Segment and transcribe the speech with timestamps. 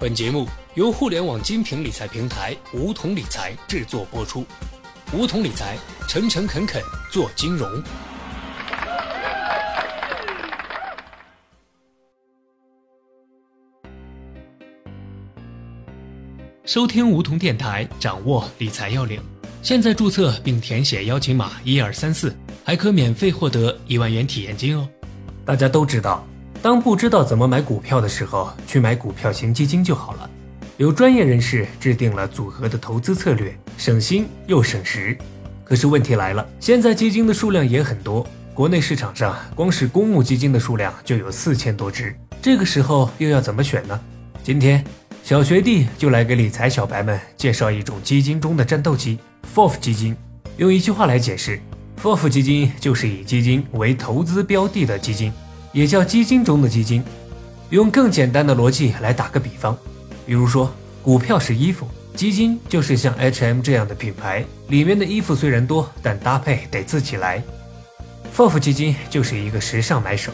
[0.00, 4.46] 本节目由互联网精品理财平台梧桐理财制作播出。
[5.12, 5.76] 梧桐理财，
[6.08, 7.70] 诚诚恳恳做金融。
[16.64, 19.20] 收听梧桐电台，掌握理财要领。
[19.60, 24.88] 现在注册并填写邀请码一二三四，还可免费获得一万元体验金哦。
[25.44, 26.26] 大家都知道。
[26.62, 30.28] 当不知道怎么买股票的时候，去买股票型基金就好了。
[30.76, 35.16] 有专业人士制定了组合的投资策略，省心又省时。
[35.64, 42.14] 可是问题来了，现在基金的数量也很多，国内市场上光是公募基金的数量就有四千多只。
[42.42, 43.98] 这个时候又要怎么选呢？
[44.42, 44.84] 今天
[45.22, 49.18] 小学弟就来给理财小白们介绍一种基金中的战斗机
[49.54, 50.14] ——FOF 基金。
[50.58, 51.58] 用一句话来解释
[52.02, 55.32] ，FOF 基金就是以基金为投资标的的基金。
[55.72, 57.02] 也叫基金中的基金，
[57.70, 59.76] 用更简单的逻辑来打个比方，
[60.26, 67.42] 比如说股票是衣服，基金就是像 H&M 这样的品牌，里面的衣服虽然多，但搭配得自己来。
[68.36, 70.32] FOF 基金就是一个时尚买手，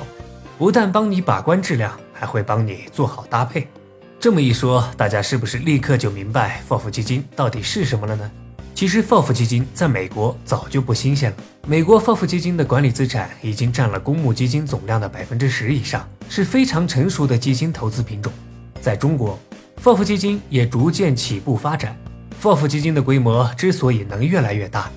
[0.58, 3.69] 不但帮你把关质量，还会帮你做好搭配。
[4.19, 8.30] 这么一说，大家是不是立刻就明白 FOF 基金到底是什么了呢？
[8.77, 11.36] 其实，FOF 基金在美国早就不新鲜了。
[11.66, 18.30] 美国 FOF 基金的管理资产已经占了公募基金总量的百分之十以上，是非常成熟的基金投资品种。
[18.78, 19.38] 在中国
[19.82, 21.97] ，FOF 基金也逐渐起步发展。
[22.42, 24.91] FOF 基金的规模之所以能越来越大，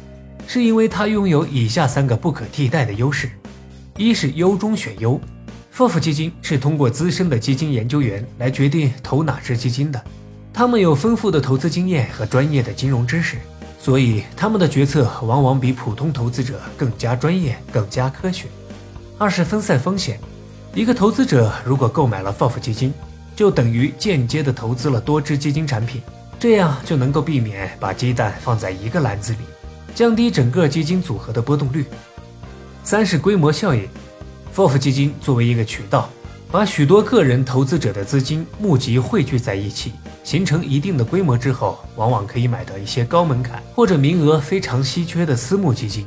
[0.46, 3.32] 是因为它拥有以下三个不可替代的优势：
[3.96, 5.18] 一是优中选优
[5.74, 10.04] ，FOF 基金是通过资深的基金研究员来决定投哪只基金的，
[10.52, 13.38] 他们有丰富的投资经验和专业的金融知识。
[13.80, 18.48] 所以，他们的决策往往比普通投资者更加专业、更加科学。
[19.18, 20.20] 二是分散风险。
[20.76, 22.94] 一个投资者如果购买了 FOF 基金，
[23.36, 26.02] 就等于间接的投资了多只基金产品，
[26.38, 29.40] 这样就能够避免把鸡蛋放在一个篮子里，
[29.96, 31.86] 降低整个基金组合的波动率。
[32.84, 33.88] 三是规模效应。
[34.56, 36.10] FOF 基金作为一个渠道。
[36.52, 39.92] 把许多个人投资者的资金募集汇聚在一起，
[40.30, 46.06] 形成一定的规模之后，往往可以买到一些高门槛或者名额非常稀缺的私募基金。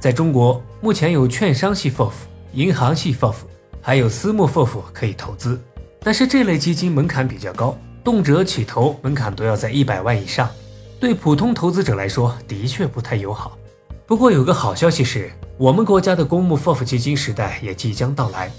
[0.00, 2.10] 在中国，目前有券商系 FOF、
[2.52, 3.36] 银行系 FOF，
[3.80, 5.56] 还有私募 FOF 可以投资。
[6.00, 10.50] 但是这类基金门槛比较高，动辄起投门槛都要在一百万以上，
[10.98, 13.56] 对普通投资者来说的确不太友好。
[14.04, 18.50] 不过有个好消息是，我们国家的公募 FOF 基金时代也即将到来。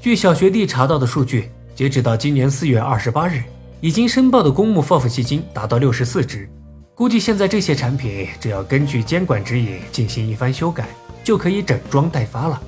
[0.00, 3.42] 据小学弟查到的数据，截止到今年四月二十八日，
[3.80, 6.48] 已经申报的公募 FOF 基金达到六十四只。
[6.94, 10.88] 估计现在这些产品只要根据监管指引进行一番修改，
[11.22, 12.60] 就可以整装待发了。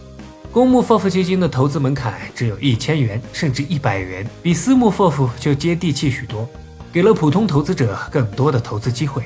[0.52, 6.46] 公募 FOF 基金的投资门槛只有一千元，甚至一百元，比私募 FOF 就接地气许多，
[6.92, 9.22] 给了普通投资者更多的投资机会。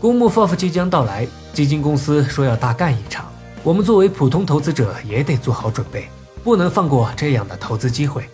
[0.00, 3.24] 公募 FOF 即将到来，基金公司说要大干一场，
[3.62, 6.06] 我们作为普通投资者也得做好准备。
[6.42, 8.24] 不能放过这样的投资机会。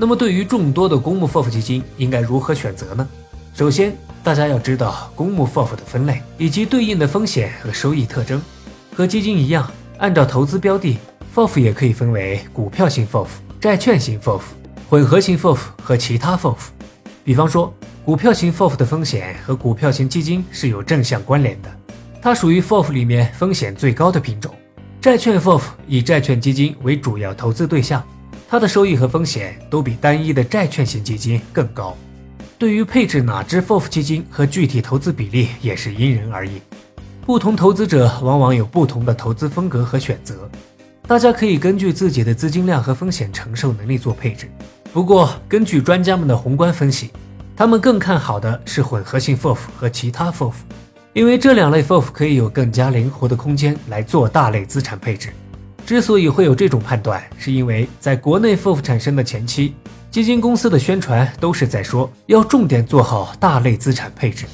[0.00, 3.06] 那么，对于众多的公募 FOF 基金，应该如何选择呢？
[3.52, 3.94] 首先，
[4.24, 8.40] 大家要知道公募 FOF 的分类以及对应的风险和收益特征。
[8.96, 10.96] 和基金一样，按照投资标的
[11.34, 13.26] ，FOF 也可以分为股票型 FOF、
[13.60, 14.40] 债券型 FOF、
[14.88, 16.56] 混合型 FOF 和其他 FOF。
[17.22, 17.70] 比方说，
[18.02, 21.68] 股票型 FOF 的风险和股票型基金是有正向关联的，
[22.22, 24.50] 它属于 FOF 里面风险最高的品种。
[24.98, 28.02] 债券 FOF 以债券基金为主要投资对象，
[28.50, 31.96] 它的收益和风险都比单一的债券型基金更高。
[32.58, 36.60] 对于配置哪只 FOF 基金和具体投资比例也是因人而异，
[37.24, 40.50] 不同投资者往往有不同的投资风格和选择。
[41.06, 44.50] 大家可以根据自己的资金量和风险承受能力做配置。
[44.92, 47.12] 不过，根据专家们的宏观分析，
[47.54, 50.54] 他们更看好的是混合型 FOF 和其他 FOF。
[51.12, 55.30] 因为这两类 FOF 可以有更加灵活的空间来做大类资产配置。
[55.90, 59.74] 之所以会有这种判断，是因为在国内 FOF 产生的前期，
[60.08, 64.46] 基金公司的宣传都是在说要重点做好大类资产配置。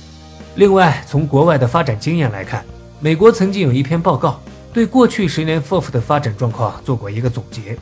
[0.55, 2.65] 另外，从国外的发展经验来看，
[3.01, 4.41] 美国曾经有一篇报告
[4.73, 7.77] 对过去十年 FOF 的发展状况做过一个总结，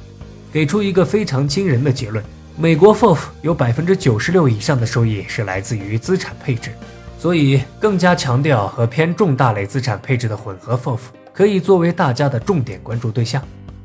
[0.53, 2.25] 给出一个非常惊人的结论：
[2.57, 6.73] 美国 FOF 有百分之九十六以上的收益是来自于资产配置。
[7.21, 10.99] 所以，更加强调和偏重大类资产配置的混合 FOF
[11.35, 13.43] 可以作为大家的重点关注对象。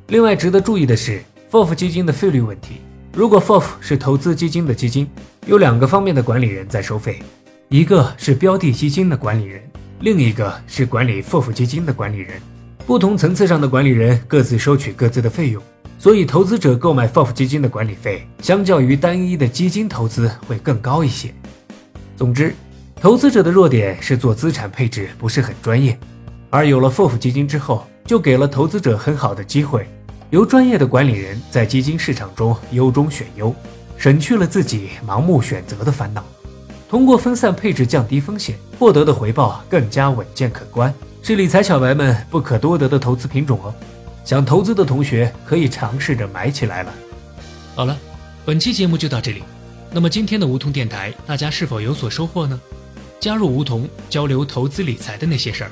[0.09, 2.75] 另外，值得注意的是，FOF 基金的费率问题。
[3.11, 5.09] 如果 FOF 是投资基金的基金，
[5.47, 7.23] 有两个方面的管理人在收费，
[7.67, 9.61] 一个是标的基金的管理人，
[10.01, 12.39] 另一个是管理 FOF 基金的管理人。
[12.85, 15.61] 不同层次上的管理人各自收取各自的费用。
[15.97, 21.33] 所以投资者购买 FOF 基金的管理费，相较于单一的基金投资会更高一些。
[22.15, 22.53] 总之，
[22.95, 25.99] 投资者的弱点是做资产配置不是很专业，
[26.49, 29.87] 而有了 FOF 基金之后，就给了投资者很好的机会，
[30.31, 33.53] 由专业的管理人在基金市场中优中选优，
[33.97, 36.23] 省去了自己盲目选择的烦恼。
[36.89, 40.91] 通过分散配置降低风险，获得的回报更加稳健可观，
[41.21, 43.73] 是理财小白们不可多得的投资品种哦。
[44.25, 46.93] 想投资的同学可以尝试着买起来了。
[47.75, 47.95] 好了，
[48.43, 49.43] 本期节目就到这里。
[49.91, 52.59] 那么今天的梧桐电台，大家是否有所收获呢？
[53.19, 55.71] 加入梧桐，交流投资理财的那些事儿，